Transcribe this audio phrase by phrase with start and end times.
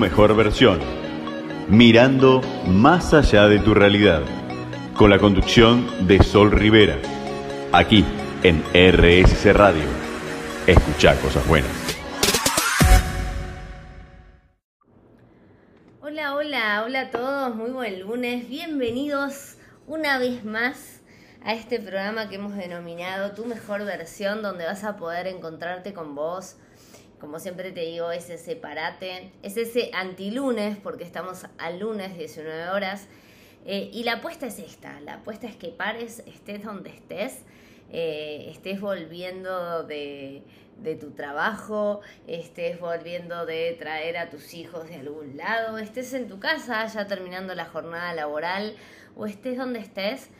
[0.00, 0.80] mejor versión,
[1.68, 4.22] mirando más allá de tu realidad,
[4.96, 6.96] con la conducción de Sol Rivera,
[7.70, 8.02] aquí
[8.42, 9.84] en RSC Radio.
[10.66, 11.70] Escucha cosas buenas.
[16.00, 21.02] Hola, hola, hola a todos, muy buen lunes, bienvenidos una vez más
[21.44, 26.14] a este programa que hemos denominado Tu mejor versión, donde vas a poder encontrarte con
[26.14, 26.56] vos
[27.20, 32.70] como siempre te digo, es ese parate, es ese antilunes, porque estamos al lunes 19
[32.70, 33.08] horas.
[33.66, 37.44] Eh, y la apuesta es esta, la apuesta es que pares, estés donde estés,
[37.92, 40.42] eh, estés volviendo de,
[40.98, 46.40] tu trabajo, estés volviendo de traer a tus hijos de algún lado, estés en tu
[46.40, 48.76] casa ya terminando la jornada laboral,
[49.14, 50.30] o estés donde estés,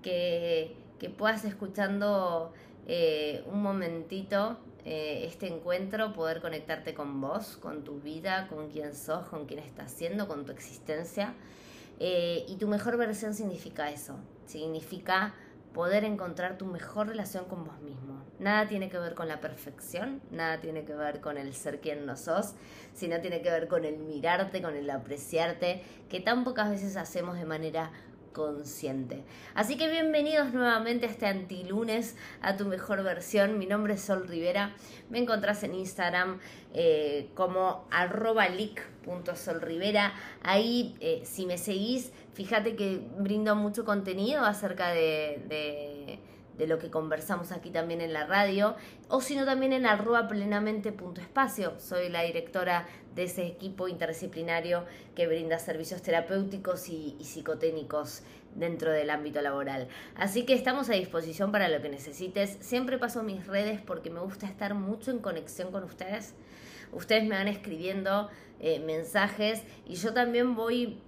[0.00, 2.54] que, que puedas escuchando
[2.86, 8.94] eh, un momentito eh, este encuentro, poder conectarte con vos, con tu vida, con quién
[8.94, 11.34] sos, con quién estás siendo, con tu existencia.
[11.98, 15.34] Eh, y tu mejor versión significa eso, significa
[15.74, 18.24] poder encontrar tu mejor relación con vos mismo.
[18.38, 22.06] Nada tiene que ver con la perfección, nada tiene que ver con el ser quien
[22.06, 22.54] no sos,
[22.94, 27.36] sino tiene que ver con el mirarte, con el apreciarte, que tan pocas veces hacemos
[27.36, 27.92] de manera
[28.32, 29.24] consciente.
[29.54, 33.58] Así que bienvenidos nuevamente a este antilunes, a tu mejor versión.
[33.58, 34.74] Mi nombre es Sol Rivera.
[35.08, 36.38] Me encontrás en Instagram
[36.74, 40.12] eh, como arroba leak.solrivera.
[40.42, 46.20] Ahí, eh, si me seguís, fíjate que brindo mucho contenido acerca de de
[46.66, 48.76] lo que conversamos aquí también en la radio,
[49.08, 51.78] o sino también en arroba plenamente.espacio.
[51.78, 58.22] Soy la directora de ese equipo interdisciplinario que brinda servicios terapéuticos y, y psicotécnicos
[58.54, 59.88] dentro del ámbito laboral.
[60.14, 62.56] Así que estamos a disposición para lo que necesites.
[62.60, 66.34] Siempre paso mis redes porque me gusta estar mucho en conexión con ustedes.
[66.92, 71.00] Ustedes me van escribiendo eh, mensajes y yo también voy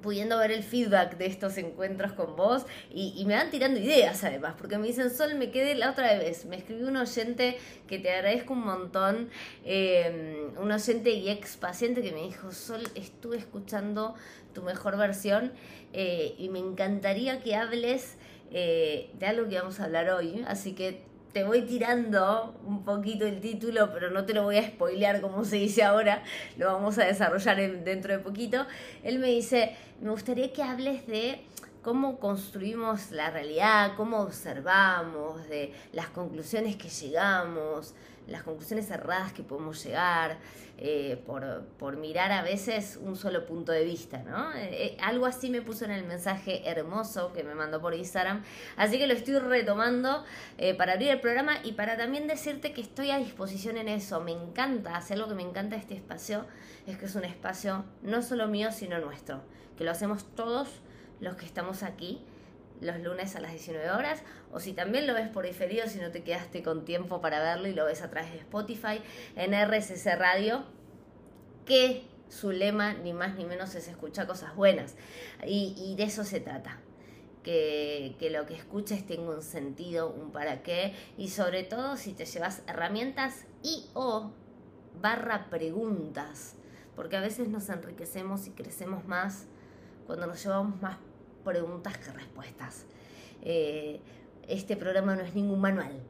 [0.00, 4.54] pudiendo ver el feedback de estos encuentros con vos y, me van tirando ideas además,
[4.58, 8.10] porque me dicen, Sol, me quedé la otra vez, me escribió un oyente que te
[8.10, 9.30] agradezco un montón,
[9.64, 14.14] em, un oyente y ex paciente que me dijo, Sol, estuve escuchando
[14.54, 15.52] tu mejor versión
[15.92, 18.16] eh, y me encantaría que hables
[18.52, 23.26] eh, de algo que vamos a hablar hoy, así que te voy tirando un poquito
[23.26, 26.22] el título, pero no te lo voy a spoilear como se dice ahora,
[26.56, 28.66] lo vamos a desarrollar dentro de poquito.
[29.02, 31.40] Él me dice, me gustaría que hables de
[31.82, 37.94] cómo construimos la realidad, cómo observamos, de las conclusiones que llegamos,
[38.26, 40.38] las conclusiones erradas que podemos llegar,
[40.82, 44.54] eh, por, mirar a veces un solo punto de vista, ¿no?
[44.54, 48.42] Eh, eh, algo así me puso en el mensaje hermoso que me mandó por Instagram,
[48.76, 50.24] así que lo estoy retomando
[50.78, 54.32] para abrir el programa y para también decirte que estoy a disposición en eso, me
[54.32, 56.46] encanta, hacer algo que me encanta este espacio,
[56.86, 59.42] es que es un espacio no solo mío, sino nuestro,
[59.76, 60.68] que lo hacemos todos
[61.20, 62.22] los que estamos aquí
[62.80, 66.10] los lunes a las 19 horas, o si también lo ves por diferido, si no
[66.10, 69.00] te quedaste con tiempo para verlo y lo ves a través de Spotify,
[69.36, 70.64] en RSC Radio,
[71.66, 74.96] que su lema ni más ni menos es escuchar cosas buenas.
[75.46, 76.80] Y, de eso se trata.
[77.42, 82.12] Que, que, lo que escuches tenga un sentido, un para qué, y sobre todo si
[82.12, 84.30] te llevas herramientas y o
[85.00, 86.56] barra preguntas,
[86.94, 89.46] porque a veces nos enriquecemos y crecemos más
[90.06, 90.98] cuando nos llevamos más
[91.44, 92.86] preguntas que respuestas.
[93.42, 94.00] Eh,
[94.48, 96.02] este programa no es ningún manual.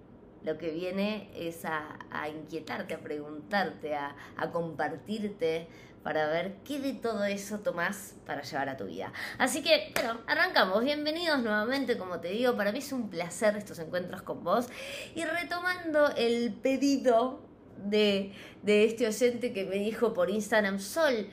[0.43, 1.99] Lo que viene es a,
[2.29, 4.17] inquietarte, a preguntarte, a,
[4.53, 5.69] compartirte
[6.03, 9.13] para ver qué de todo eso tomás para llevar a tu vida.
[9.37, 10.83] Así que, bueno, arrancamos.
[10.83, 14.69] Bienvenidos nuevamente, como te digo, para mí es un placer estos encuentros con vos.
[15.15, 17.43] Y retomando el pedido
[17.77, 18.33] de,
[18.63, 21.29] de este oyente que me dijo por Instagram, Sol,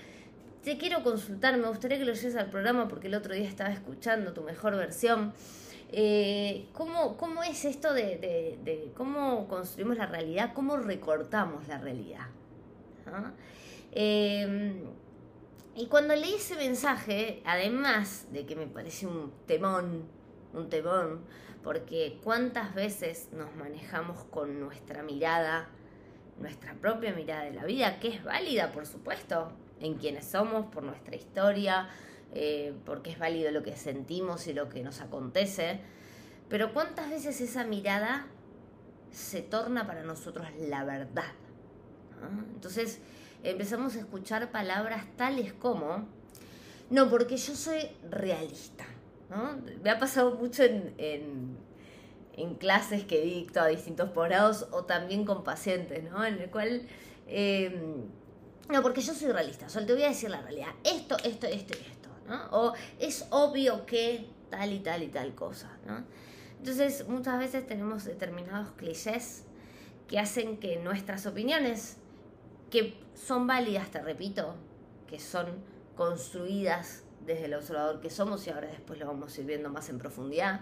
[0.68, 3.70] te quiero consultar, me gustaría que lo lleves al programa porque el otro día estaba
[3.70, 5.34] escuchando tu mejor versión.
[5.94, 10.52] Eh, ¿cómo, ¿cómo, es esto de, cómo construimos la realidad?
[10.54, 12.28] ¿Cómo recortamos la realidad?
[13.06, 13.32] ¿Ah?
[13.94, 14.82] Em,
[15.74, 20.04] y cuando leí ese mensaje, además de que me parece un temón,
[20.54, 21.22] un temón,
[21.64, 25.70] porque cuántas veces nos manejamos con nuestra mirada,
[26.42, 30.84] nuestra propia mirada de la vida, que es válida, por supuesto, en quienes somos, por
[30.84, 31.90] nuestra historia,
[32.34, 35.80] eh, porque es válido lo que sentimos y lo que nos acontece.
[36.50, 38.28] Pero cuántas veces esa mirada
[39.12, 41.32] se torna para nosotros la verdad.
[42.54, 43.00] Entonces
[43.44, 46.08] empezamos a escuchar palabras tales como,
[46.90, 48.86] no, porque yo soy realista.
[49.84, 55.44] Me ha pasado mucho en, en, clases que dicto a distintos posgrados o también con
[55.44, 56.26] pacientes, ¿no?
[56.26, 56.88] en el cual...
[57.28, 58.06] Eh,
[58.70, 60.70] no, porque yo soy realista, solo te voy a decir la realidad.
[60.84, 62.48] Esto, esto, esto y esto, ¿no?
[62.52, 66.04] O es obvio que tal y tal y tal cosa, ¿no?
[66.60, 69.44] Entonces, muchas veces tenemos determinados clichés
[70.08, 71.98] que hacen que nuestras opiniones,
[72.70, 74.56] que son válidas, te repito,
[75.08, 75.48] que son
[75.96, 79.90] construidas desde el observador que somos y ahora después lo vamos a ir viendo más
[79.90, 80.62] en profundidad,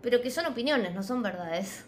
[0.00, 1.84] pero que son opiniones, no son verdades,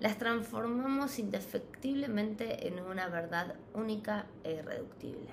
[0.00, 5.30] las transformamos indefectiblemente en una verdad única e irreductible.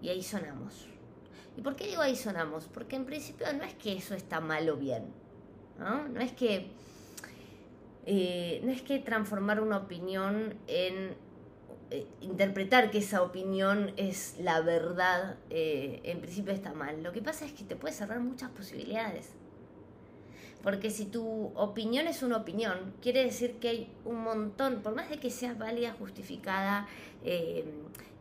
[0.00, 0.86] Y ahí sonamos.
[1.56, 2.66] ¿Y por qué digo ahí sonamos?
[2.72, 5.04] Porque en principio no es que eso está mal o bien.
[5.78, 6.70] No, es que.
[8.06, 11.14] Eh, no es que transformar una opinión en
[11.90, 17.02] eh, interpretar que esa opinión es la verdad, eh, en principio está mal.
[17.02, 19.30] Lo que pasa es que te puede cerrar muchas posibilidades.
[20.62, 25.08] Porque si tu opinión es una opinión, quiere decir que hay un montón, por más
[25.08, 26.86] de que sea válida, justificada,
[27.24, 27.64] eh,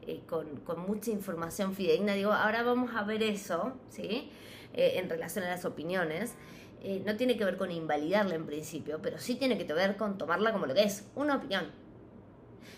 [0.08, 0.48] eh, con,
[0.88, 4.30] mucha información fidedigna, digo, ahora vamos a ver eso, ¿sí?
[4.74, 6.36] Eh, en relación a las opiniones.
[7.06, 10.54] no tiene que ver con invalidarla en principio, pero sí tiene que ver con tomarla
[10.54, 11.66] como lo que es, una opinión.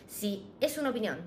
[0.07, 1.19] Si es una opinión,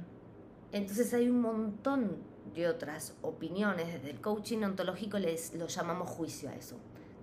[0.72, 2.18] entonces hay un montón
[2.52, 3.86] de otras opiniones.
[3.86, 6.76] Desde el coaching ontológico les lo llamamos juicio a eso.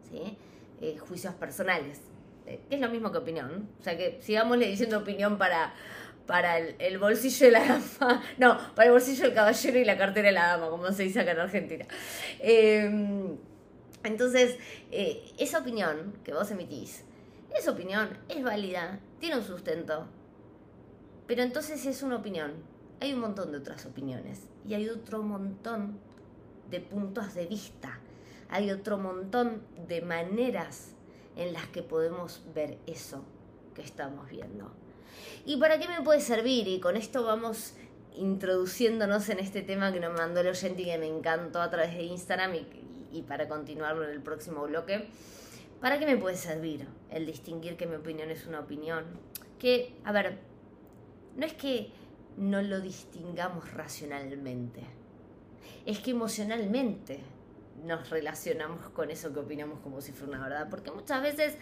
[0.10, 0.38] ¿sí?
[0.82, 2.02] Eh, juicios personales,
[2.48, 3.70] eh, que es lo mismo que opinión.
[3.80, 5.76] O sea que sigámosle diciendo opinión para,
[6.26, 7.60] para el, bolsillo de la
[8.00, 11.04] dama, no, para el bolsillo del caballero y la cartera de la dama, como se
[11.04, 11.86] dice acá en Argentina.
[12.40, 13.38] Em,
[14.04, 14.58] entonces,
[14.90, 17.04] eh, esa opinión que vos emitís,
[17.56, 20.08] esa opinión es válida, tiene un sustento,
[21.28, 22.54] pero entonces es una opinión.
[23.02, 26.00] Hay un montón de otras opiniones y hay otro montón
[26.72, 28.00] de puntos de vista
[28.52, 30.94] hay otro montón de maneras
[31.38, 33.24] en las que podemos ver eso
[33.74, 34.72] que estamos viendo.
[35.46, 36.68] ¿Y para qué me puede servir?
[36.68, 37.74] Y con esto vamos
[38.16, 41.96] introduciéndonos en este tema que nos mandó el oyente y que me encantó a través
[41.96, 42.54] de Instagram
[43.12, 45.08] y, para continuarlo en el próximo bloque.
[45.80, 49.06] ¿Para qué me puede servir el distinguir que mi opinión es una opinión?
[49.60, 50.40] Que, a ver,
[51.38, 51.90] no es que
[52.38, 54.82] no lo distingamos racionalmente,
[55.86, 57.20] es que emocionalmente
[57.84, 60.68] nos relacionamos con eso que opinamos como si fuera una verdad.
[60.70, 61.56] Porque muchas veces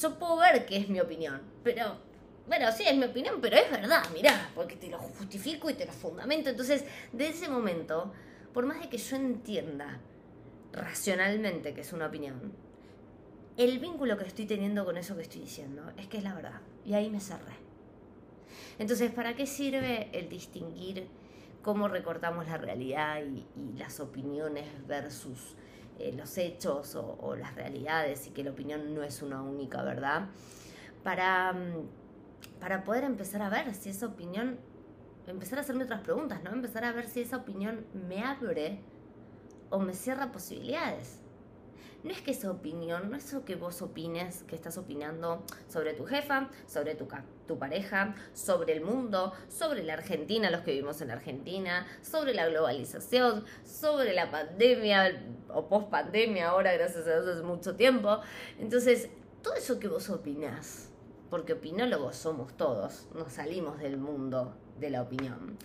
[0.00, 1.98] yo puedo ver que es mi opinión, pero
[2.46, 5.84] bueno, sí, es mi opinión, pero es verdad, mirá, porque te lo justifico y te
[5.84, 6.48] lo fundamento.
[6.48, 8.12] Entonces, de ese momento,
[8.52, 10.00] por más de que yo entienda
[10.72, 12.52] racionalmente que es una opinión,
[13.56, 16.60] el vínculo que estoy teniendo con eso que estoy diciendo es que es la verdad.
[16.84, 17.54] Y ahí me cerré.
[18.78, 21.08] Entonces, ¿para qué sirve el distinguir
[21.66, 23.44] cómo recortamos la realidad y,
[23.76, 25.56] las opiniones versus
[25.98, 30.28] eh, los hechos o, las realidades y que la opinión no es una única verdad,
[31.02, 34.60] para, mm, para poder empezar a ver si esa opinión,
[35.26, 36.52] empezar a hacerme otras preguntas, ¿no?
[36.52, 38.78] Empezar a ver si esa opinión me abre
[39.70, 41.20] o me cierra posibilidades
[42.06, 45.92] no es que esa opinión, no es eso que vos opines, que estás opinando sobre
[45.92, 47.08] tu jefa, sobre tu,
[47.48, 52.46] tu pareja, sobre el mundo, sobre la Argentina, los que vivimos en Argentina, sobre la
[52.46, 58.20] globalización, sobre la pandemia o post pandemia, ahora gracias a Dios hace mucho tiempo.
[58.60, 59.08] Entonces,
[59.42, 60.90] todo eso que vos opinás,
[61.28, 65.58] porque opinólogos somos todos, nos salimos del mundo de la opinión,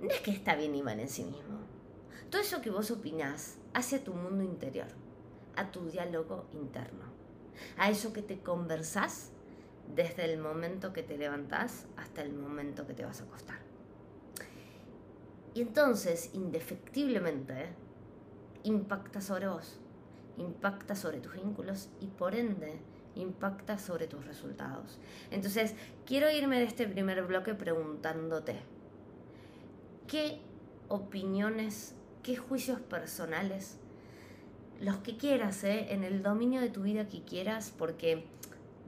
[0.00, 1.60] no es que está bien y mal en sí mismo.
[2.30, 4.88] Todo eso que vos opinás hacia tu mundo interior
[5.58, 7.04] a tu diálogo interno,
[7.76, 9.32] a eso que te conversás
[9.94, 13.58] desde el momento que te levantás hasta el momento que te vas a acostar.
[15.54, 17.70] Y entonces, indefectiblemente,
[18.62, 19.80] impacta sobre vos,
[20.36, 22.80] impacta sobre tus vínculos y por ende
[23.16, 24.98] impacta sobre tus resultados.
[25.30, 25.74] Entonces,
[26.06, 28.60] quiero irme de este primer bloque preguntándote,
[30.06, 30.40] ¿qué
[30.88, 33.78] opiniones, qué juicios personales
[34.80, 35.88] los que quieras, ¿eh?
[35.90, 38.24] en el dominio de tu vida que quieras, porque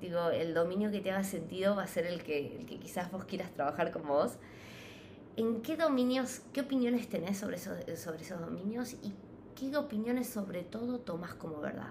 [0.01, 3.11] digo, el dominio que te haga sentido va a ser el que, el que quizás
[3.11, 4.33] vos quieras trabajar con vos.
[5.37, 9.13] ¿En qué dominios, qué opiniones tenés sobre esos, sobre esos dominios y
[9.59, 11.91] qué opiniones sobre todo tomas como verdad?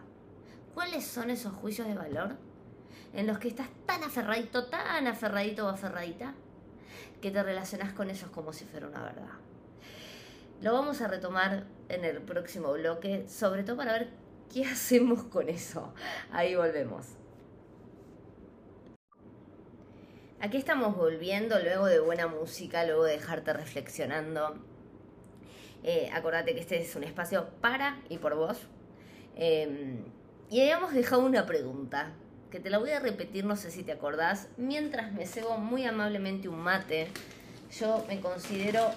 [0.74, 2.36] ¿Cuáles son esos juicios de valor
[3.14, 6.36] en los que estás tan aferradito, tan aferradito o aferradita,
[7.22, 9.32] que te relacionas con ellos como si fuera una verdad?
[10.62, 14.10] Lo vamos a retomar en el próximo bloque, sobre todo para ver
[14.54, 15.94] qué hacemos con eso.
[16.32, 17.08] Ahí volvemos.
[20.42, 24.56] Aquí estamos volviendo luego de buena música, luego de dejarte reflexionando.
[25.84, 28.58] Eh, acordate que este es un espacio para y por vos.
[29.36, 30.06] Em,
[30.50, 32.14] y habíamos dejado una pregunta,
[32.52, 35.86] que te la voy a repetir, no sé si te acordás, mientras me cebo muy
[35.86, 37.10] amablemente un mate
[37.78, 38.92] yo me considero,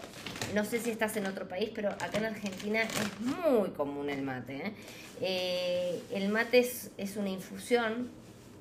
[0.54, 4.22] no sé si estás en otro país, pero acá en Argentina es muy común el
[4.22, 4.66] mate.
[4.66, 4.72] ¿eh?
[5.20, 8.10] Eh, el mate es, una infusión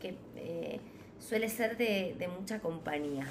[0.02, 0.80] que eh,
[1.20, 3.28] suele ser de, mucha compañía.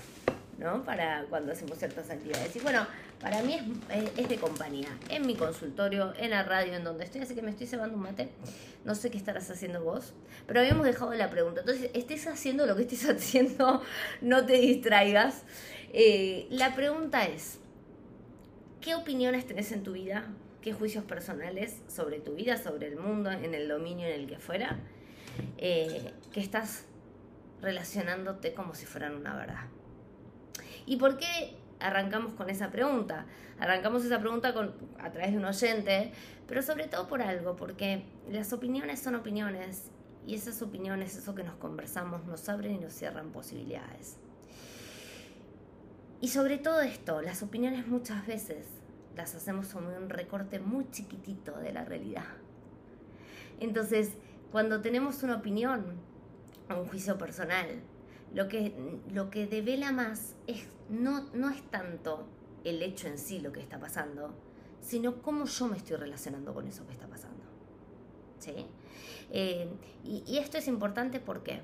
[0.59, 0.85] ¿no?
[0.85, 2.55] Para cuando hacemos ciertas actividades.
[2.55, 2.87] Y bueno,
[3.19, 3.55] para mí
[3.89, 7.41] es, es, de compañía, en mi consultorio, en la radio, en donde estoy, así que
[7.41, 8.29] me estoy cebando un mate.
[8.85, 10.13] No sé qué estarás haciendo vos,
[10.47, 11.61] pero habíamos dejado la pregunta.
[11.61, 13.83] Entonces, estés haciendo lo que estés haciendo,
[14.21, 15.45] no te distraigas.
[15.93, 17.59] Eh, la pregunta es,
[18.81, 20.27] ¿qué opiniones tenés en tu vida?
[20.63, 24.39] ¿Qué juicios personales sobre tu vida, sobre el mundo, en el dominio en el que
[24.39, 24.79] fuera?
[25.59, 26.85] Eh, que estás
[27.61, 29.67] relacionándote como si fueran una verdad.
[30.87, 33.27] ¿Y por qué arrancamos con esa pregunta?
[33.59, 36.13] Arrancamos esa pregunta con, a través de un oyente,
[36.47, 39.91] pero sobre todo por algo, porque las opiniones son opiniones
[40.27, 44.19] y esas opiniones, eso que nos conversamos, nos abren y nos cierran posibilidades.
[46.21, 48.67] Y sobre todo esto, las opiniones muchas veces
[49.17, 52.27] las hacemos como un recorte muy chiquitito de la realidad.
[53.59, 54.13] Entonces,
[54.53, 55.97] cuando tenemos una opinión,
[56.69, 57.67] un juicio personal,
[58.35, 58.75] lo que,
[59.13, 62.27] lo que devela más es, no, no es tanto
[62.65, 64.35] el hecho en sí lo que está pasando,
[64.81, 67.43] sino cómo yo me estoy relacionando con eso que está pasando.
[68.39, 68.67] ¿Sí?
[69.31, 69.69] Eh,
[70.05, 71.61] y, y, esto es importante ¿por qué?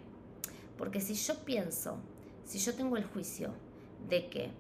[0.77, 1.99] porque si yo pienso,
[2.45, 3.55] si yo tengo el juicio
[4.09, 4.51] de que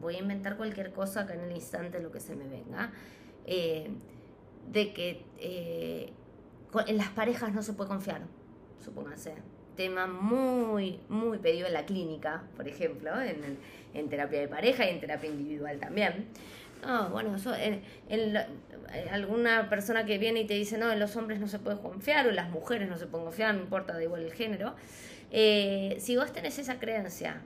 [0.00, 2.92] voy a inventar cualquier cosa acá en el instante, lo que se me venga,
[3.46, 3.90] eh,
[4.70, 6.12] de que eh,
[6.86, 8.22] en las parejas no se puede confiar,
[8.80, 9.34] supónganse,
[9.76, 13.58] tema muy, muy pedido en la clínica, por ejemplo, en,
[13.94, 16.28] en terapia de pareja y en terapia individual también.
[16.82, 17.82] No, bueno, eso, en,
[19.10, 22.26] alguna persona que viene y te dice, no, en los hombres no se puede confiar,
[22.26, 24.74] o en las mujeres no se pueden confiar, no importa, da igual el género.
[25.30, 27.40] Eh, si vos tenés esa creencia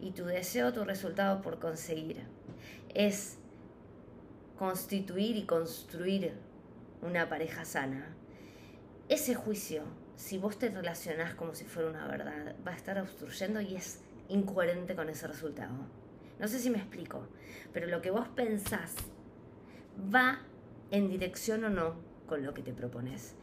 [0.00, 2.24] y tu deseo, tu resultado por conseguir
[2.94, 3.38] es
[4.58, 6.34] constituir y construir
[7.02, 8.14] una pareja sana,
[9.08, 9.84] ese juicio
[10.20, 14.00] si vos te relacionás como si fuera una verdad, va a estar obstruyendo y es
[14.28, 15.72] incoherente con ese resultado.
[16.38, 17.26] No sé si me explico,
[17.72, 18.94] pero lo que vos pensás
[20.14, 20.40] va
[20.90, 21.94] en dirección o no
[22.26, 23.34] con lo que te propones.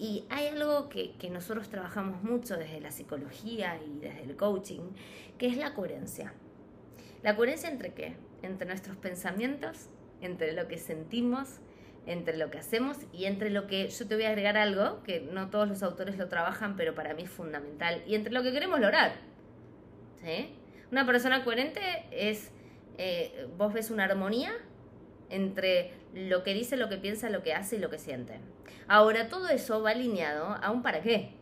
[0.00, 4.80] Y hay algo que, que, nosotros trabajamos mucho desde la psicología y desde el coaching,
[5.38, 6.32] que es la coherencia.
[7.22, 8.16] ¿La coherencia entre qué?
[8.42, 9.90] Entre nuestros pensamientos,
[10.22, 11.60] entre lo que sentimos
[12.06, 15.20] entre lo que hacemos y entre lo que yo te voy a agregar algo, que
[15.20, 18.52] no todos los autores lo trabajan, pero para mí es fundamental, y entre lo que
[18.52, 19.12] queremos lograr.
[20.24, 20.54] ¿Sí?
[20.90, 21.80] Una persona coherente
[22.10, 22.50] es,
[22.98, 24.52] eh, vos ves una armonía
[25.30, 28.40] entre lo que dice, lo que piensa, lo que hace y lo que siente.
[28.88, 31.32] Ahora, todo eso va alineado a un para qué.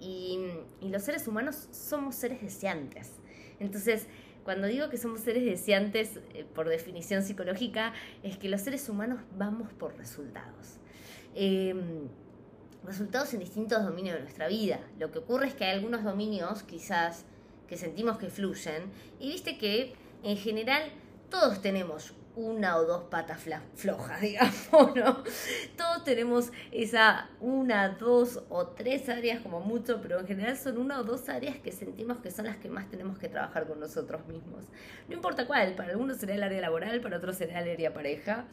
[0.00, 0.38] Y,
[0.82, 3.10] los seres humanos somos seres deseantes.
[3.58, 4.06] Entonces,
[4.44, 9.20] cuando digo que somos seres deseantes, eh, por definición psicológica, es que los seres humanos
[9.36, 10.78] vamos por resultados.
[11.34, 12.08] Em,
[12.84, 14.80] resultados en distintos dominios de nuestra vida.
[15.00, 17.24] Lo que ocurre es que hay algunos dominios quizás
[17.66, 18.84] que sentimos que fluyen
[19.18, 20.82] y viste que en general
[21.28, 23.40] todos tenemos una o dos patas
[23.74, 25.24] flojas, digamos, ¿no?
[25.76, 31.00] Todos tenemos esa una, dos o tres áreas como mucho, pero en general son una
[31.00, 34.26] o dos áreas que sentimos que son las que más tenemos que trabajar con nosotros
[34.26, 34.66] mismos.
[35.08, 38.44] No importa cuál, para algunos será el área laboral, para otros será el área pareja,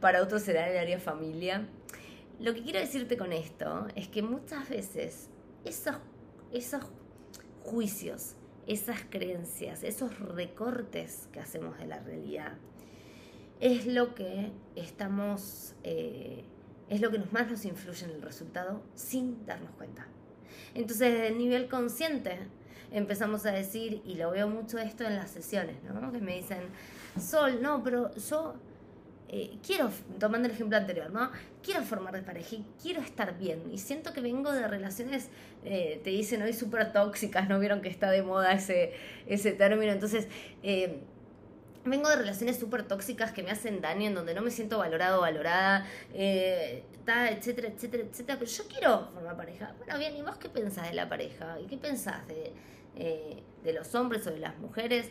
[0.00, 1.68] para otros será el área familia.
[2.40, 5.28] Lo que quiero decirte con esto es que muchas veces
[5.64, 5.96] esos,
[6.52, 6.82] esos
[7.62, 8.34] juicios,
[8.66, 12.54] esas creencias, esos recortes que hacemos de la realidad,
[13.60, 16.44] es lo que estamos, eh,
[16.88, 20.06] es lo que más nos influye en el resultado sin darnos cuenta.
[20.74, 22.38] Entonces, desde el nivel consciente,
[22.92, 26.12] empezamos a decir, y lo veo mucho esto en las sesiones, ¿no?
[26.12, 26.60] Que me dicen,
[27.20, 28.54] Sol, no, pero yo
[29.28, 31.30] eh, quiero, tomando el ejemplo anterior, ¿no?
[31.62, 33.62] Quiero formar de pareja y quiero estar bien.
[33.72, 35.28] Y siento que vengo de relaciones,
[35.64, 37.58] eh, te dicen hoy súper tóxicas, ¿no?
[37.58, 38.92] Vieron que está de moda ese,
[39.26, 39.92] ese término.
[39.92, 40.28] Entonces,
[41.88, 45.20] vengo de relaciones súper tóxicas que me hacen daño, en donde no me siento valorado,
[45.20, 48.38] valorada, eh, etcétera, etcétera, etcétera.
[48.38, 49.74] Pero yo quiero formar pareja.
[49.78, 51.58] Bueno, bien, ¿y vos qué pensás de la pareja?
[51.60, 52.52] ¿Y qué pensás de,
[52.96, 55.10] eh, de los hombres o de las mujeres?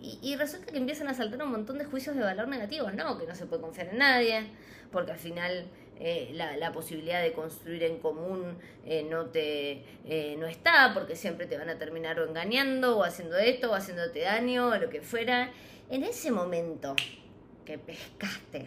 [0.00, 3.18] Y, resulta que empiezan a saltar un montón de juicios de valor negativos, ¿no?
[3.18, 4.46] Que no se puede confiar en nadie,
[4.92, 5.68] porque al final
[5.98, 11.16] eh, la, la, posibilidad de construir en común eh, no, te, eh, no está, porque
[11.16, 14.90] siempre te van a terminar o engañando, o haciendo esto, o haciéndote daño, o lo
[14.90, 15.50] que fuera.
[15.88, 16.96] En ese momento
[17.64, 18.66] que pescaste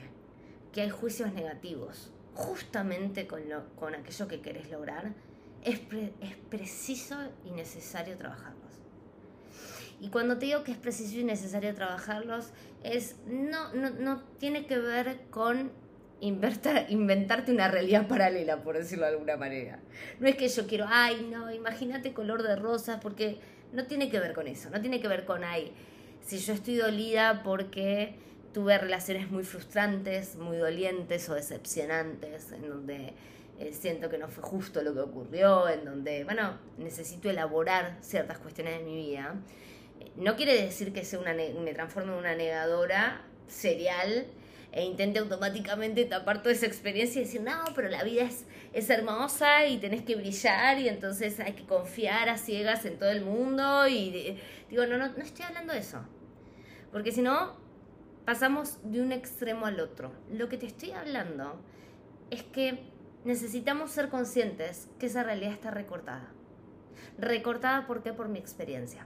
[0.71, 5.13] que hay juicios negativos, justamente con, lo, con aquello que querés lograr,
[5.63, 5.81] es,
[6.21, 8.59] es preciso y necesario trabajarlos.
[9.99, 12.51] Y cuando te digo que es preciso y necesario trabajarlos,
[12.83, 15.71] es no, no, no tiene que ver con
[16.21, 19.79] inventarte una realidad paralela, por decirlo de alguna manera.
[20.19, 23.39] No es que yo quiero, ay, no, imagínate color de rosa, porque
[23.73, 25.73] no tiene que ver con eso, no tiene que ver con, ay,
[26.29, 28.13] si yo estoy dolida porque
[28.53, 33.13] tuve relaciones muy frustrantes, muy dolientes o decepcionantes, en donde
[33.57, 38.37] eh, siento que no fue justo lo que ocurrió, en donde, bueno, necesito elaborar ciertas
[38.37, 39.33] cuestiones de mi vida.
[40.17, 44.27] No quiere decir que sea una me transforme en una negadora serial
[44.71, 48.87] e intente automáticamente tapar toda esa experiencia y decir, no, pero la vida es, es
[48.91, 53.21] hermosa y tenés que brillar y entonces hay que confiar a ciegas en todo el
[53.21, 54.37] mundo y
[54.69, 56.05] digo, no, no, no estoy hablando de eso.
[56.91, 57.55] Porque si no,
[58.25, 60.11] pasamos de un extremo al otro.
[60.31, 61.59] Lo que te estoy hablando
[62.29, 62.79] es que
[63.23, 66.31] necesitamos ser conscientes que esa realidad está recortada.
[67.17, 68.13] Recortada, ¿por qué?
[68.13, 69.05] Por mi experiencia.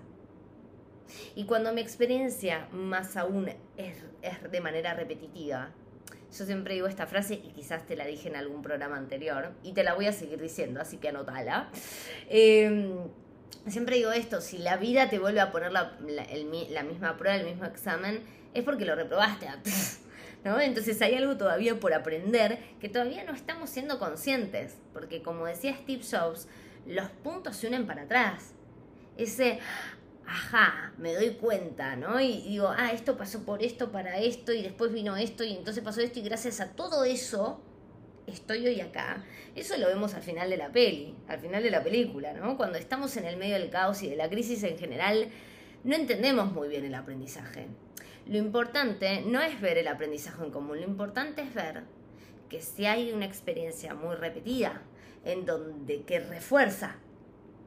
[1.36, 4.04] Y cuando mi experiencia más aún es,
[4.52, 5.72] de manera repetitiva,
[6.38, 9.74] yo siempre digo esta frase y quizás te la dije en algún programa anterior y
[9.74, 11.70] te la voy a seguir diciendo, así que anótala.
[12.30, 12.98] Em,
[13.68, 17.46] siempre digo esto, si la vida te vuelve a poner la, la, misma prueba, el
[17.46, 19.48] mismo examen, es porque lo reprobaste.
[20.44, 20.60] ¿No?
[20.60, 25.78] Entonces hay algo todavía por aprender que todavía no estamos siendo conscientes, porque como decía
[25.82, 26.50] Steve Jobs,
[26.86, 28.54] los puntos se unen para atrás.
[29.16, 29.60] Ese,
[30.28, 32.20] ajá, me doy cuenta, ¿no?
[32.20, 35.82] Y digo, ah, esto pasó por esto, para esto, y después vino esto, y entonces
[35.82, 37.62] pasó esto, y gracias a todo eso
[38.28, 39.24] estoy hoy acá.
[39.56, 42.58] Eso lo vemos al final de la peli, al final de la película, ¿no?
[42.58, 45.30] Cuando estamos en el medio del caos y de la crisis en general,
[45.84, 47.68] no entendemos muy bien el aprendizaje.
[48.26, 51.84] Lo importante no es ver el aprendizaje en común, lo importante es ver
[52.50, 54.82] que si hay una experiencia muy repetida,
[55.26, 56.98] en donde que refuerza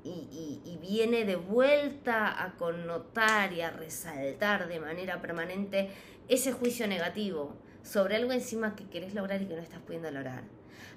[0.05, 5.91] y, viene de vuelta a connotar y a resaltar de manera permanente
[6.29, 10.43] ese juicio negativo sobre algo encima que querés lograr y que no estás pudiendo lograr.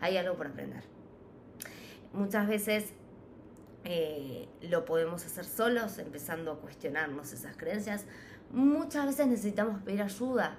[0.01, 0.83] Hay algo por aprender.
[2.13, 2.93] Muchas veces
[3.85, 8.05] eh, lo podemos hacer solos, empezando a cuestionarnos esas creencias.
[8.51, 10.57] Muchas veces necesitamos pedir ayuda.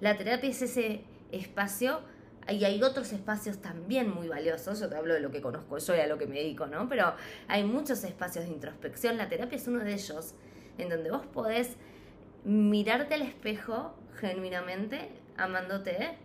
[0.00, 2.00] La terapia es ese espacio
[2.48, 5.94] y hay otros espacios también muy valiosos, yo te hablo de lo que conozco yo
[5.94, 6.88] y a lo que me dedico, ¿no?
[6.88, 7.14] Pero
[7.48, 10.34] hay muchos espacios de introspección, la terapia es uno de ellos,
[10.76, 11.76] en donde vos podés
[12.44, 16.16] mirarte al espejo genuinamente, amándote,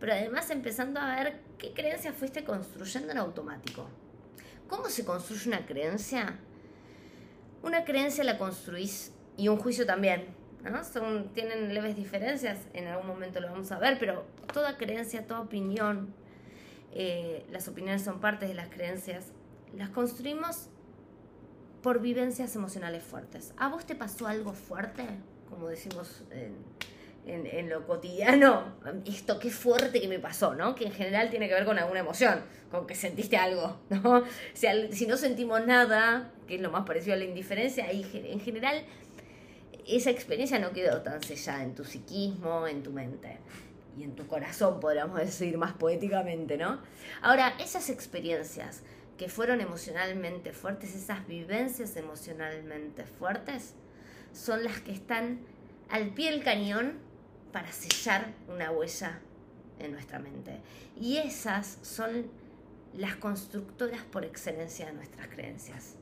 [0.00, 3.88] pero además empezando a ver qué creencias fuiste construyendo en automático.
[4.68, 6.38] ¿Cómo se construye una creencia?
[7.62, 10.26] Una creencia la construís y un juicio también.
[10.92, 15.40] Son, tienen leves diferencias, en algún momento lo vamos a ver, pero toda creencia, toda
[15.40, 16.12] opinión,
[16.92, 19.32] eh, las opiniones son partes de las creencias,
[19.74, 20.68] las construimos
[21.82, 23.54] por vivencias emocionales fuertes.
[23.56, 25.06] ¿A vos te pasó algo fuerte?
[25.48, 26.24] Como decimos
[27.26, 28.74] en, lo cotidiano,
[29.06, 30.74] esto qué fuerte que me pasó, ¿no?
[30.74, 34.24] Que en general tiene que ver con alguna emoción, con que sentiste algo, ¿no?
[34.54, 38.40] Si, si no sentimos nada, que es lo más parecido a la indiferencia, ahí en
[38.40, 38.84] general
[39.86, 43.38] esa experiencia no quedó tan sellada en tu psiquismo, en tu mente
[43.96, 46.80] y en tu corazón, podríamos decir más poéticamente, ¿no?
[47.22, 48.82] Ahora, esas experiencias
[49.16, 53.74] que fueron emocionalmente fuertes, esas vivencias emocionalmente fuertes,
[54.32, 55.40] son las que están
[55.88, 56.98] al pie del cañón
[57.52, 59.20] para sellar una huella
[59.78, 60.58] en nuestra mente.
[61.00, 62.30] Y esas son
[62.94, 65.94] las constructoras por excelencia de nuestras creencias.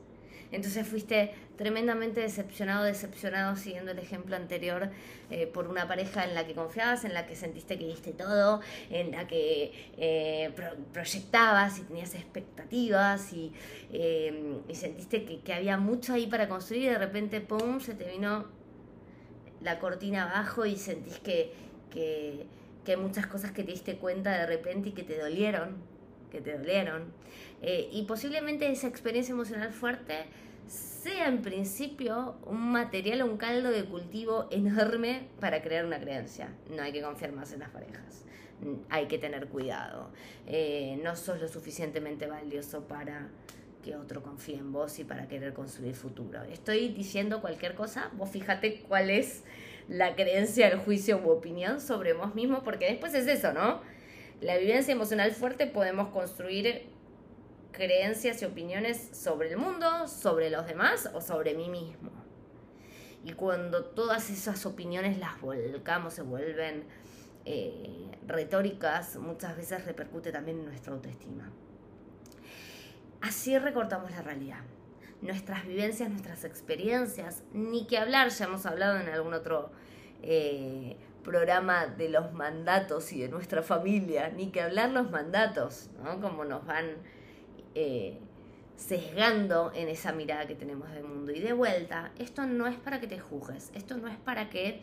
[0.51, 4.89] Entonces fuiste tremendamente decepcionado, decepcionado, siguiendo el ejemplo anterior,
[5.29, 8.61] eh, por una pareja en la que confiabas, en la que sentiste que diste todo,
[8.89, 10.53] en la que eh,
[10.93, 13.51] proyectabas y tenías expectativas y,
[13.91, 18.45] eh, sentiste que, había mucho ahí para construir y de repente, ¡pum!, se te vino
[19.61, 21.53] la cortina abajo y sentís que,
[21.91, 22.45] que,
[22.85, 25.77] que hay muchas cosas que te diste cuenta de repente y que te dolieron,
[26.31, 27.11] que te dolieron.
[27.61, 30.25] Eh, y posiblemente esa experiencia emocional fuerte
[30.67, 36.49] sea en principio un material o un caldo de cultivo enorme para crear una creencia.
[36.69, 38.25] No hay que confiar más en las parejas.
[38.89, 40.09] Hay que tener cuidado.
[40.47, 43.29] Eh, no sos lo suficientemente valioso para
[43.87, 46.43] que otro confíe en vos y para querer construir futuro.
[46.43, 49.45] Estoy diciendo cualquier cosa, vos fíjate cuál es
[49.87, 53.81] la creencia, el juicio u opinión sobre vos mismo, porque después es eso, ¿no?
[54.41, 56.89] La vivencia emocional fuerte podemos construir
[57.71, 62.11] creencias y opiniones sobre el mundo, sobre los demás o sobre mí mismo.
[63.23, 66.83] Y cuando todas esas opiniones las volcamos, se vuelven
[67.45, 71.49] eh, retóricas, muchas veces repercute también en nuestra autoestima.
[73.21, 74.59] Así recortamos la realidad.
[75.19, 79.71] nuestras vivencias, nuestras experiencias, ni que hablar, ya hemos hablado en algún otro
[80.21, 86.21] eh, programa de los mandatos y de nuestra familia, ni que hablar los mandatos, ¿no?
[86.21, 86.85] Como nos van
[87.73, 88.19] eh,
[88.75, 91.31] sesgando en esa mirada que tenemos del mundo.
[91.31, 94.81] Y de vuelta, esto no es para que te juzgues, esto no es para que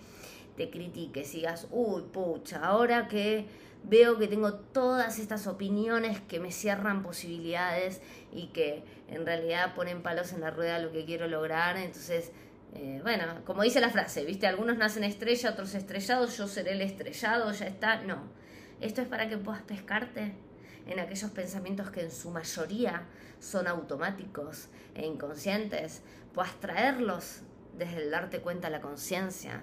[0.56, 3.46] te critiques, sigas, uy, pucha, ahora que
[3.84, 8.00] veo que tengo todas estas opiniones que me cierran posibilidades
[8.32, 12.32] y que en realidad ponen palos en la rueda lo que quiero lograr, entonces...
[12.76, 14.48] Eh, bueno, como dice la frase, ¿viste?
[14.48, 18.02] Algunos nacen estrella, otros estrellados, yo seré el estrellado, ya está.
[18.02, 18.24] No,
[18.80, 20.34] esto es para que puedas pescarte
[20.86, 23.06] en aquellos pensamientos que en su mayoría
[23.38, 27.42] son automáticos e inconscientes, puedas traerlos
[27.76, 29.62] desde el darte cuenta la conciencia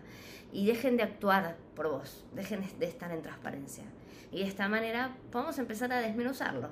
[0.52, 3.84] y dejen de actuar por vos, dejen de estar en transparencia.
[4.32, 6.72] Y de esta manera podemos empezar a desmenuzarlos,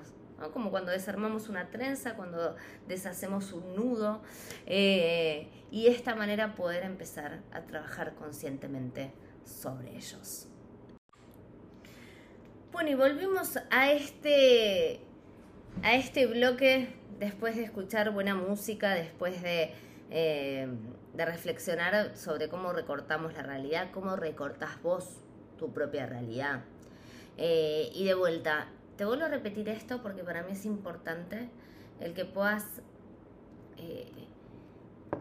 [0.54, 2.56] como cuando desarmamos una trenza, cuando
[2.88, 4.22] deshacemos un nudo,
[4.66, 9.12] eh, y de esta manera poder empezar a trabajar conscientemente
[9.44, 10.48] sobre ellos.
[12.72, 15.02] Bueno, y volvimos a este,
[15.84, 19.74] a este bloque después de escuchar buena música, después de,
[20.12, 20.68] eh,
[21.14, 25.18] de reflexionar sobre cómo recortamos la realidad, cómo recortas vos
[25.58, 26.62] tu propia realidad.
[27.42, 31.50] Eh, y de vuelta, te vuelvo a repetir esto porque para mí es importante
[32.02, 32.66] el que puedas
[33.78, 34.12] eh,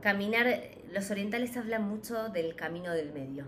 [0.01, 0.47] caminar.
[0.93, 3.45] Los orientales hablan mucho del camino del medio,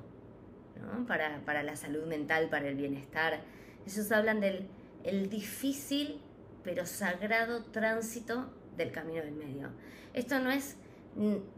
[0.80, 1.04] ¿no?
[1.06, 3.40] para, para, la salud mental, para el bienestar.
[3.86, 4.68] Ellos hablan del
[5.02, 6.20] el difícil
[6.62, 9.70] pero sagrado tránsito del camino del medio.
[10.14, 10.76] Esto no es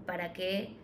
[0.07, 0.75] para que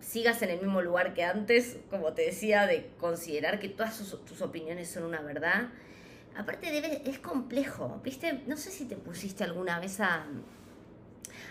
[0.00, 4.42] sigas en el mismo lugar que antes, como te decía, de considerar que todas tus
[4.42, 5.70] opiniones son una verdad.
[6.36, 8.42] Aparte debe, es complejo, ¿viste?
[8.46, 10.26] No sé si te pusiste alguna vez a,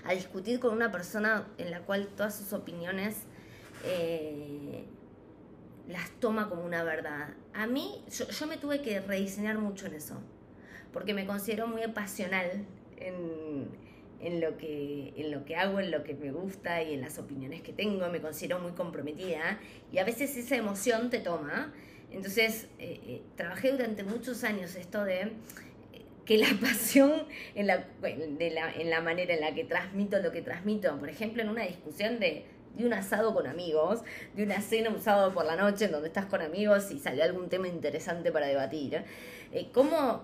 [0.03, 3.23] a discutir con una persona en la cual todas sus opiniones
[3.83, 4.85] eh,
[5.87, 7.29] las toma como una verdad.
[7.53, 10.15] A mí, yo, me tuve que rediseñar mucho en eso,
[10.91, 12.65] porque me considero muy pasional
[12.97, 13.67] en,
[14.21, 17.19] en lo, que, en lo que hago, en lo que me gusta y en las
[17.19, 19.59] opiniones que tengo, me considero muy comprometida
[19.91, 21.73] y a veces esa emoción te toma.
[22.11, 25.31] Entonces, eh, eh, trabajé durante muchos años esto de eh,
[26.25, 27.23] que la pasión
[27.55, 31.09] en la, de la, en la manera en la que transmito lo que transmito, por
[31.09, 32.45] ejemplo, en una discusión de,
[32.77, 34.01] de un asado con amigos,
[34.35, 37.23] de una cena un sábado por la noche en donde estás con amigos y sale
[37.23, 39.03] algún tema interesante para debatir,
[39.51, 40.23] eh, cómo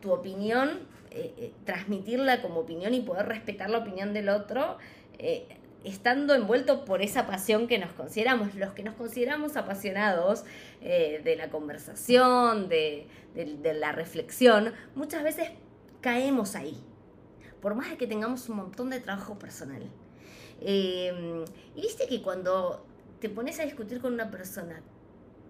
[0.00, 4.76] tu opinión eh, eh, transmitirla como opinión y poder respetar la opinión del otro,
[5.18, 5.48] eh,
[5.82, 10.44] estando envuelto por esa pasión que nos consideramos, los que nos consideramos apasionados
[10.80, 13.06] de la conversación, de,
[13.74, 15.50] la reflexión, muchas veces
[16.00, 16.76] caemos ahí,
[17.62, 19.82] por más de que tengamos un montón de trabajo personal.
[20.60, 21.10] y
[21.74, 22.84] viste que cuando
[23.20, 24.82] te pones a discutir con una persona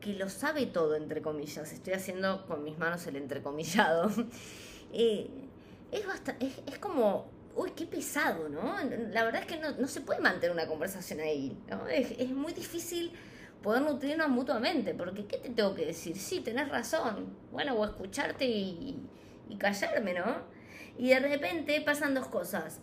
[0.01, 4.11] que lo sabe todo, entre comillas, estoy haciendo con mis manos el entrecomillado,
[4.93, 8.77] es, bastante, es, como, uy, qué pesado, ¿no?
[9.13, 11.87] La verdad es que no, se puede mantener una conversación ahí, ¿no?
[11.89, 13.13] Es, muy difícil
[13.63, 16.17] poder nutrirnos mutuamente, porque ¿qué te tengo que decir?
[16.17, 19.03] Sí, tenés razón, bueno, o escucharte y,
[19.59, 20.43] callarme, ¿no?
[20.99, 22.81] Y de repente pasan dos cosas.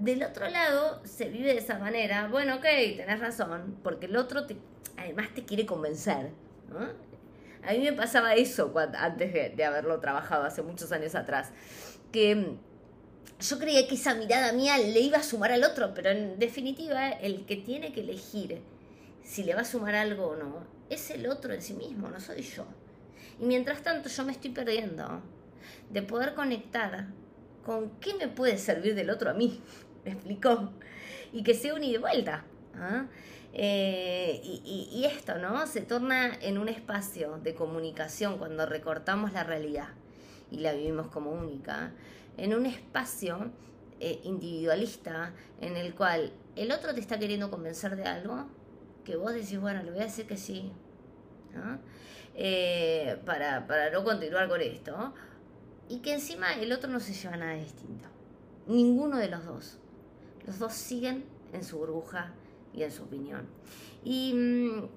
[0.00, 2.64] Del otro lado se vive de esa manera, bueno, ok,
[2.96, 4.46] tenés razón, porque el otro
[4.96, 6.30] además te quiere convencer.
[7.62, 11.52] A mí me pasaba eso antes de, haberlo trabajado hace muchos años atrás,
[12.12, 12.58] que mm,
[13.40, 17.08] yo creía que esa mirada mía le iba a sumar al otro, pero en definitiva
[17.08, 18.60] el que tiene que elegir
[19.24, 22.20] si le va a sumar algo o no es el otro en sí mismo, no
[22.20, 22.64] soy yo.
[23.40, 25.20] Y mientras tanto yo me estoy perdiendo
[25.90, 27.06] de poder conectar
[27.64, 29.60] con qué me puede servir del otro a mí,
[30.06, 30.70] ¿me explicó?
[31.32, 32.44] Y que sea un y de vuelta.
[32.76, 33.06] ¿ah?
[33.52, 35.66] Eh, y, esto, ¿no?
[35.66, 39.88] Se torna en un espacio de comunicación cuando recortamos la realidad
[40.50, 41.92] y la vivimos como única,
[42.36, 43.50] en un espacio
[43.98, 48.46] eh, individualista en el cual el otro te está queriendo convencer de algo,
[49.04, 50.70] que vos decís, bueno, le voy a decir que sí,
[52.34, 55.14] eh, para, para no continuar con esto,
[55.88, 58.08] y que encima el otro no se lleva nada distinto.
[58.66, 59.78] Ninguno de los dos.
[60.46, 62.32] Los dos siguen en su burbuja
[62.74, 63.46] y en su opinión.
[64.04, 64.88] Y, mm,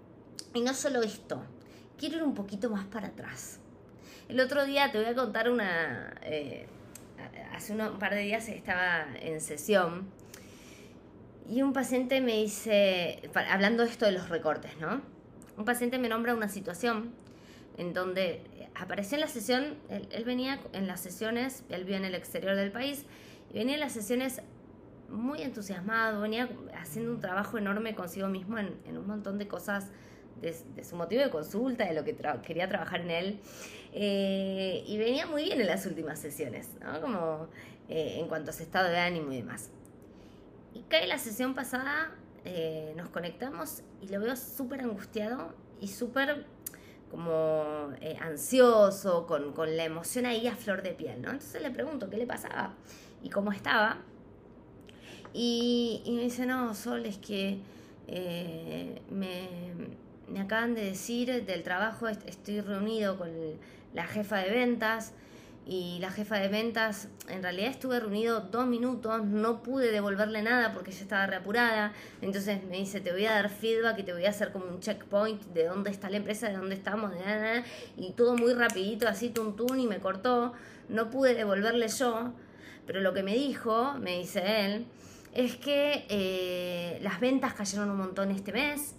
[0.56, 1.42] y no solo esto,
[1.98, 3.60] quiero ir un poquito más para atrás.
[4.28, 6.16] El otro día te voy a contar una...
[6.24, 6.68] Eh,
[7.54, 10.08] hace un par de días estaba en sesión
[11.50, 15.02] y un paciente me dice, hablando de esto de los recortes, ¿no?
[15.58, 17.12] Un paciente me nombra una situación
[17.78, 18.42] en donde
[18.76, 22.72] apareció en la sesión, él, venía en las sesiones, él vive en el exterior del
[22.72, 23.06] país,
[23.52, 24.42] y venía en las sesiones
[25.12, 29.88] muy entusiasmado, venía haciendo un trabajo enorme consigo mismo en, un montón de cosas
[30.42, 33.40] de, su motivo de consulta, de lo que quería trabajar en él.
[33.94, 37.02] Eh, y venía muy bien en las últimas sesiones, ¿no?
[37.02, 37.48] Como
[37.90, 39.72] eh, en cuanto a su estado de ánimo y demás.
[40.74, 42.12] Y cae la sesión pasada,
[42.46, 46.46] eh, nos conectamos y lo veo súper angustiado y súper
[47.12, 47.90] como
[48.22, 51.32] ansioso, con, con, la emoción ahí a flor de piel, ¿no?
[51.32, 52.76] Entonces le pregunto qué le pasaba
[53.24, 53.98] y cómo estaba.
[55.34, 57.60] Y, me dice, no, Sol, es que
[58.08, 63.30] eh, me, acaban de decir del trabajo, estoy reunido con
[63.94, 65.14] la jefa de ventas
[65.70, 70.74] y la jefa de ventas, en realidad estuve reunido dos minutos, no pude devolverle nada
[70.74, 74.26] porque ella estaba reapurada, entonces me dice, te voy a dar feedback y te voy
[74.26, 77.64] a hacer como un checkpoint de dónde está la empresa, de dónde estamos, de nada,
[77.98, 80.54] y todo muy rapidito, así tuntún y me cortó,
[80.88, 82.34] no pude devolverle yo,
[82.88, 84.88] pero lo que me dijo, me dice él,
[85.46, 88.96] es que eh, las ventas cayeron un montón este mes,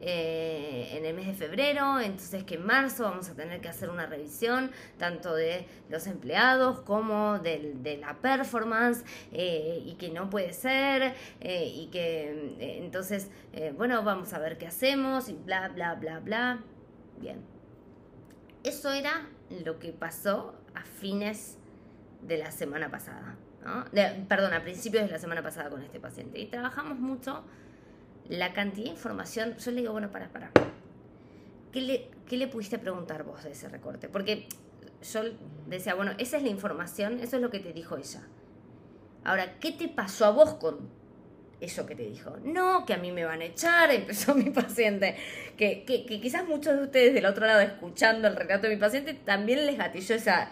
[0.00, 3.88] eh, en el mes de febrero, entonces que en marzo vamos a tener que hacer
[3.88, 10.52] una revisión tanto de los empleados como de, la performance eh, y que no puede
[10.52, 13.30] ser y que entonces,
[13.76, 16.58] bueno, vamos a ver qué hacemos y bla, bla, bla, bla.
[17.18, 17.40] Bien.
[18.64, 19.28] Eso era
[19.64, 21.56] lo que pasó a fines
[22.20, 23.38] de la semana pasada
[24.28, 26.38] perdón, a principios de la semana pasada con este paciente.
[26.38, 27.44] Y trabajamos mucho
[28.28, 29.56] la cantidad de información.
[29.56, 30.50] Yo le digo, bueno, para, para.
[31.72, 34.08] ¿Qué le, ¿Qué le pudiste preguntar vos de ese recorte?
[34.08, 34.46] Porque
[35.12, 35.22] yo
[35.66, 38.22] decía, bueno, esa es la información, eso es lo que te dijo ella.
[39.24, 40.88] Ahora, ¿qué te pasó a vos con
[41.60, 42.36] eso que te dijo?
[42.44, 45.16] No, que a mí me van a echar, empezó mi paciente.
[45.56, 48.80] Que, que, que quizás muchos de ustedes del otro lado escuchando el relato de mi
[48.80, 50.50] paciente también les gatilló esa,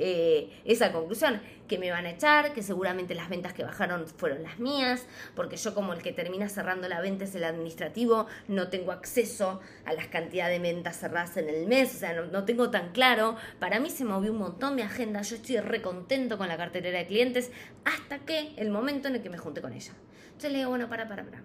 [0.00, 4.44] eh, esa conclusión, que me van a echar, que seguramente las ventas que bajaron fueron
[4.44, 8.68] las mías, porque yo como el que termina cerrando la venta es el administrativo, no
[8.68, 12.70] tengo acceso a las cantidades de ventas cerradas en el mes, o sea, no, tengo
[12.70, 13.36] tan claro.
[13.58, 17.06] Para mí se movió un montón mi agenda, yo estoy recontento con la cartera de
[17.06, 17.50] clientes,
[17.84, 19.92] hasta que el momento en el que me junte con ella.
[20.26, 21.42] Entonces le digo, bueno, para, para, para.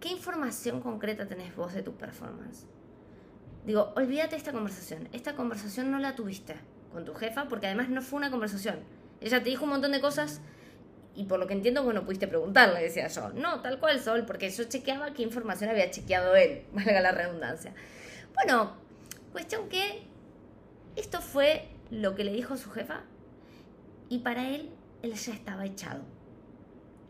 [0.00, 2.66] ¿Qué información concreta tenés vos de tu performance?
[3.64, 5.08] Digo, olvídate esta conversación.
[5.12, 6.56] Esta conversación no la tuviste
[6.92, 8.80] con tu jefa, porque además no fue una conversación.
[9.20, 10.40] Ella te dijo un montón de cosas
[11.14, 13.30] y por lo que entiendo, bueno, pudiste preguntarle, decía yo.
[13.30, 17.74] No, tal cual, Sol, porque yo chequeaba qué información había chequeado él, valga la redundancia.
[18.34, 18.72] Bueno,
[19.32, 20.02] cuestión que
[20.96, 23.02] esto fue lo que le dijo su jefa
[24.08, 24.70] y para él,
[25.02, 26.02] él ya estaba echado.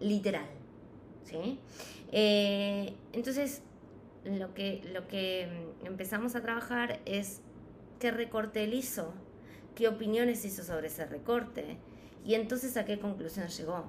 [0.01, 0.47] Literal.
[1.25, 1.61] ¿Sí?
[2.11, 3.63] Eh, entonces,
[4.25, 5.49] lo que, lo que
[5.85, 7.41] empezamos a trabajar es
[8.01, 9.15] qué recorte él hizo
[9.75, 11.79] qué opiniones hizo sobre ese recorte
[12.25, 13.87] y entonces a qué conclusión llegó.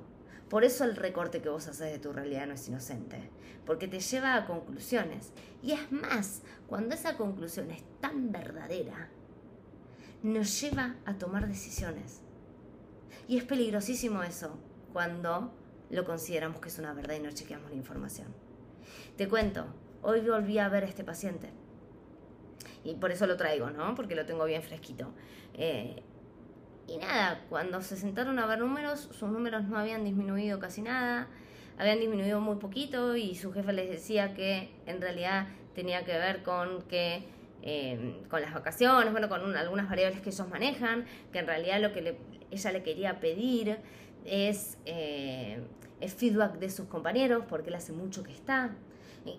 [0.50, 3.30] Por eso el recorte que vos haces de tu realidad no es inocente,
[3.66, 5.32] porque te lleva a conclusiones.
[5.62, 9.10] Y es más, cuando esa conclusión es tan verdadera,
[10.22, 12.22] nos lleva a tomar decisiones.
[13.28, 14.58] Y es peligrosísimo eso
[14.92, 15.54] cuando
[15.90, 18.28] lo consideramos que es una verdad y no chequeamos la información.
[19.18, 19.66] Te cuento,
[20.02, 21.50] hoy volví a ver a este paciente
[22.84, 23.96] y por eso lo traigo, ¿no?
[23.96, 25.12] Porque lo tengo bien fresquito.
[25.54, 26.02] Eh,
[26.88, 31.28] y nada, cuando se sentaron a ver números, sus números no habían disminuido casi nada,
[31.78, 36.44] habían disminuido muy poquito y su jefe les decía que en realidad tenía que ver
[36.44, 37.24] con que
[37.66, 41.94] eh, con las vacaciones, bueno, con algunas variables que ellos manejan, que en realidad lo
[41.94, 42.18] que
[42.52, 43.78] ella le quería pedir
[44.26, 45.62] es, eh,
[46.02, 48.72] es feedback de sus compañeros, porque él hace mucho que está,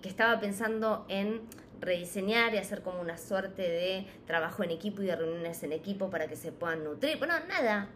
[0.01, 1.41] que estaba pensando en
[1.79, 6.09] rediseñar y hacer como una suerte de trabajo en equipo y de reuniones en equipo
[6.09, 7.17] para que se puedan nutrir.
[7.17, 7.89] Bueno, nada.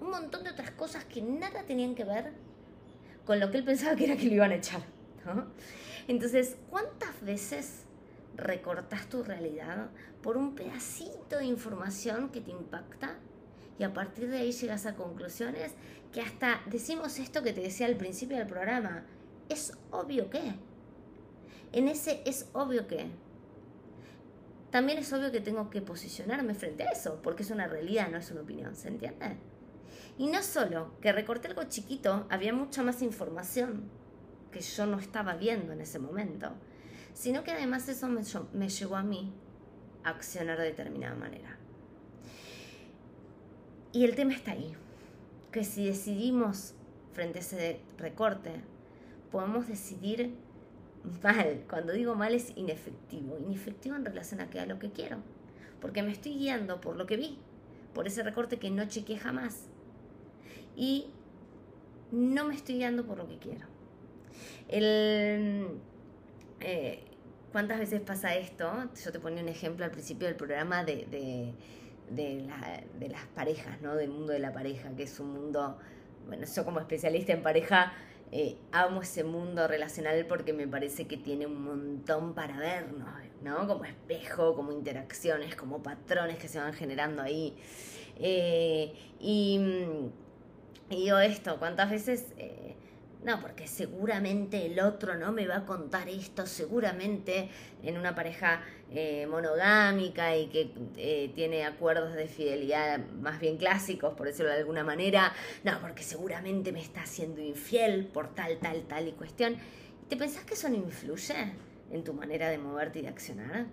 [0.00, 2.32] Un montón de otras cosas que nada tenían que ver
[3.24, 4.82] con lo que él pensaba que era que lo iban a echar.
[6.08, 7.84] Entonces, ¿cuántas veces
[8.36, 9.90] recortas tu realidad
[10.22, 13.16] por un pedacito de información que te impacta?
[13.78, 15.72] Y a partir de ahí llegas a conclusiones
[16.12, 19.04] que hasta decimos esto que te decía al principio del programa.
[19.48, 20.54] Es obvio que
[21.72, 23.10] en ese es obvio que
[24.70, 28.18] también es obvio que tengo que posicionarme frente a eso, porque es una realidad, no
[28.18, 29.36] es una opinión, ¿se entiende?
[30.16, 33.90] Y no solo que recorté algo chiquito, había mucha más información
[34.52, 36.52] que yo no estaba viendo en ese momento,
[37.14, 39.32] sino que además eso me, me llevó a mí
[40.04, 41.56] a accionar de determinada manera.
[43.92, 44.72] Y el tema está ahí,
[45.50, 46.74] que si decidimos
[47.12, 48.52] frente a ese recorte,
[49.32, 50.36] podemos decidir
[51.22, 51.64] mal.
[51.68, 53.38] Cuando digo mal es inefectivo.
[53.38, 55.18] Inefectivo en relación a, que, a lo que quiero.
[55.80, 57.38] Porque me estoy guiando por lo que vi.
[57.94, 59.66] Por ese recorte que no chequeé jamás.
[60.76, 61.06] Y
[62.12, 63.66] no me estoy guiando por lo que quiero.
[64.68, 65.68] El,
[66.60, 67.04] eh,
[67.52, 68.70] ¿Cuántas veces pasa esto?
[69.04, 71.54] Yo te ponía un ejemplo al principio del programa de,
[72.10, 73.96] de, las parejas, ¿no?
[73.96, 75.76] Del mundo de la pareja, que es un mundo,
[76.28, 77.92] bueno, yo como especialista en pareja
[78.32, 83.08] eh, amo ese mundo relacional porque me parece que tiene un montón para vernos,
[83.42, 83.66] ¿no?
[83.66, 87.56] Como espejo, como interacciones, como patrones que se van generando ahí.
[88.16, 89.60] Eh, y,
[90.90, 92.26] y, digo esto, ¿cuántas veces...
[92.36, 92.76] Eh,
[93.24, 97.50] no, porque seguramente el otro no me va a contar esto, seguramente
[97.82, 104.14] en una pareja eh, monogámica y que eh, tiene acuerdos de fidelidad más bien clásicos,
[104.14, 108.82] por decirlo de alguna manera, no, porque seguramente me está haciendo infiel por tal, tal,
[108.84, 109.56] tal y cuestión.
[110.08, 111.52] ¿Te pensás que eso no influye
[111.90, 113.66] en tu manera de moverte y de accionar?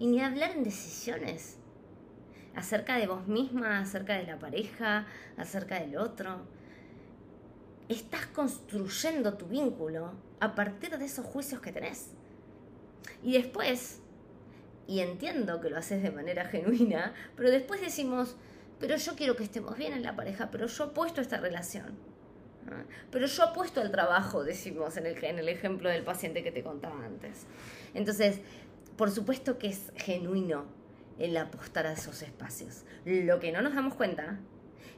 [0.00, 1.58] Y ni hablar en decisiones
[2.56, 6.40] acerca de vos misma, acerca de la pareja, acerca del otro
[7.94, 12.10] estás construyendo tu vínculo a partir de esos juicios que tenés.
[13.22, 14.00] Y después,
[14.86, 18.36] y entiendo que lo haces de manera genuina, pero después decimos,
[18.78, 21.98] pero yo quiero que estemos bien en la pareja, pero yo apuesto a esta relación.
[23.10, 26.62] Pero yo apuesto al trabajo, decimos en el, en el ejemplo del paciente que te
[26.62, 27.46] contaba antes.
[27.94, 28.40] Entonces,
[28.96, 30.66] por supuesto que es genuino
[31.18, 32.84] el apostar a esos espacios.
[33.04, 34.38] Lo que no nos damos cuenta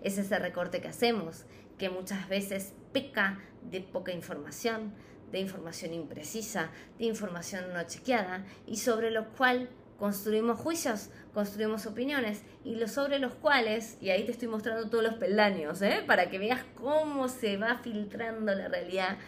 [0.02, 1.44] es ese recorte que hacemos,
[1.83, 4.95] que muchas veces peca de poca información,
[5.33, 9.68] de información imprecisa, de información no chequeada y sobre lo cual
[9.99, 15.03] construimos juicios, construimos opiniones y lo sobre los cuales, y ahí te estoy mostrando todos
[15.03, 16.05] los peldaños, ¿eh?
[16.07, 19.18] para que veas cómo se va filtrando la realidad.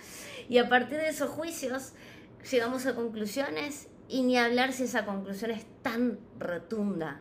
[0.48, 1.94] Y a partir de esos juicios
[2.48, 7.20] llegamos a conclusiones y ni hablar si esa conclusión es tan rotunda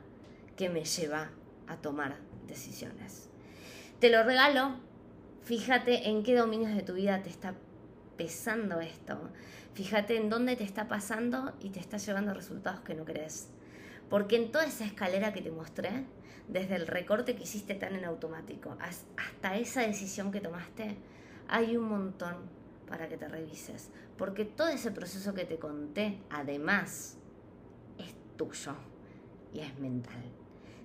[0.56, 1.32] que me lleva
[1.66, 3.32] a tomar decisiones.
[4.00, 4.93] Te lo regalo
[5.44, 7.54] Fíjate en qué dominios de tu vida te está
[8.18, 9.30] pesando esto.
[9.74, 13.50] Fíjate en dónde te está pasando y te está llevando resultados que no crees.
[14.10, 16.06] Porque en toda esa escalera que te mostré,
[16.48, 20.96] desde el recorte que hiciste tan en automático hasta esa decisión que tomaste,
[21.50, 22.36] hay un montón
[22.88, 23.90] para que te revises.
[24.18, 27.18] Porque todo ese proceso que te conté, además,
[27.98, 28.76] es tuyo
[29.54, 30.24] y es mental.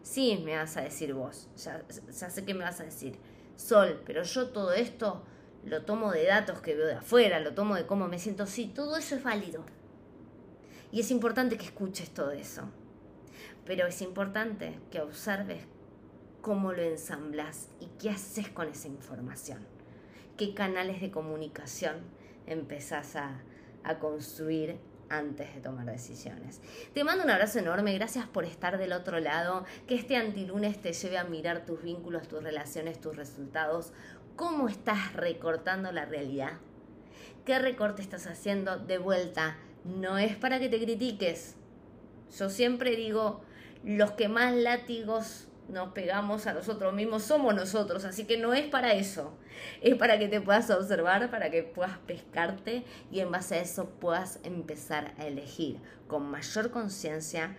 [0.03, 1.85] Sí, me vas a decir vos, ya,
[2.31, 3.18] sé que me vas a decir
[3.59, 5.25] Sol, pero yo todo esto
[5.64, 8.47] lo tomo de datos que veo de afuera, lo tomo de cómo me siento.
[8.47, 9.64] Sí, todo eso es válido.
[10.92, 12.62] Y es importante que escuches todo eso.
[13.66, 15.64] Pero es importante que observes
[16.40, 19.66] cómo lo ensamblas y qué haces con esa información.
[20.37, 21.97] Qué canales de comunicación
[22.47, 23.42] empezás a,
[23.83, 24.79] a construir
[25.11, 26.61] antes de tomar decisiones.
[26.94, 30.92] Te mando un abrazo enorme, gracias por estar del otro lado, que este antilunes te
[30.92, 33.92] lleve a mirar tus vínculos, tus relaciones, tus resultados,
[34.37, 36.53] cómo estás recortando la realidad,
[37.44, 41.57] qué recorte estás haciendo de vuelta, no es para que te critiques.
[42.38, 43.42] Yo siempre digo,
[43.85, 48.67] los que más látigos nos pegamos a nosotros mismos, somos nosotros, así que no es
[48.67, 49.37] para eso,
[49.83, 53.91] es para que te puedas observar, para que puedas pescarte y en base a eso
[53.91, 57.57] puedas empezar a elegir con mayor conciencia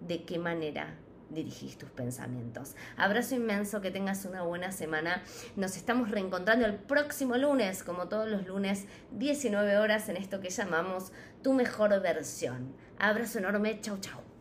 [0.00, 0.96] de qué manera
[1.32, 2.74] dirigís tus pensamientos.
[2.96, 5.22] Abrazo inmenso, que tengas una buena semana.
[5.56, 10.50] Nos estamos reencontrando el próximo lunes, como todos los lunes, 19 horas en esto que
[10.50, 11.12] llamamos
[11.42, 12.74] tu mejor versión.
[12.98, 14.31] Abrazo enorme, chau chau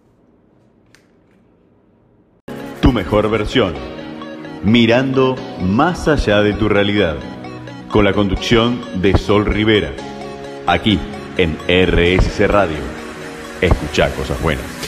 [2.92, 3.74] mejor versión,
[4.64, 7.18] mirando más allá de tu realidad,
[7.90, 9.92] con la conducción de Sol Rivera,
[10.68, 11.00] aquí
[11.38, 12.80] en RSC Radio.
[13.62, 14.81] Escucha cosas buenas.